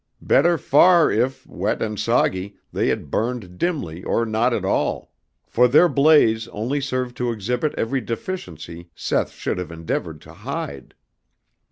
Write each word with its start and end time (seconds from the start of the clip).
Better 0.23 0.57
far 0.57 1.11
if, 1.11 1.45
wet 1.45 1.79
and 1.79 1.99
soggy, 1.99 2.55
they 2.73 2.87
had 2.87 3.11
burned 3.11 3.59
dimly 3.59 4.03
or 4.03 4.25
not 4.25 4.51
at 4.51 4.65
all; 4.65 5.11
for 5.45 5.67
their 5.67 5.87
blaze 5.87 6.47
only 6.47 6.81
served 6.81 7.15
to 7.17 7.31
exhibit 7.31 7.75
every 7.77 8.01
deficiency 8.01 8.89
Seth 8.95 9.29
should 9.31 9.59
have 9.59 9.69
endeavored 9.69 10.19
to 10.21 10.33
hide. 10.33 10.95